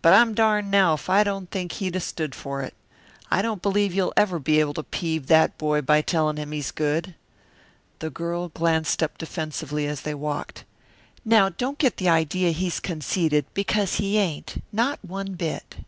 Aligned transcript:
But 0.00 0.12
I'm 0.12 0.32
darned 0.32 0.70
now 0.70 0.94
if 0.94 1.10
I 1.10 1.24
don't 1.24 1.50
think 1.50 1.72
he'd 1.72 1.94
have 1.94 2.02
stood 2.04 2.36
for 2.36 2.62
it. 2.62 2.72
I 3.32 3.42
don't 3.42 3.62
believe 3.62 3.92
you'll 3.92 4.12
ever 4.16 4.38
be 4.38 4.60
able 4.60 4.74
to 4.74 4.84
peeve 4.84 5.26
that 5.26 5.58
boy 5.58 5.82
by 5.82 6.02
telling 6.02 6.36
him 6.36 6.52
he's 6.52 6.70
good." 6.70 7.16
The 7.98 8.08
girl 8.08 8.50
glanced 8.50 9.02
up 9.02 9.18
defensively 9.18 9.88
as 9.88 10.02
they 10.02 10.14
walked. 10.14 10.62
"Now 11.24 11.48
don't 11.48 11.78
get 11.78 11.96
the 11.96 12.08
idea 12.08 12.52
he's 12.52 12.78
conceited, 12.78 13.44
because 13.54 13.94
he 13.96 14.18
ain't. 14.18 14.62
Not 14.70 15.00
one 15.02 15.32
bit." 15.34 15.78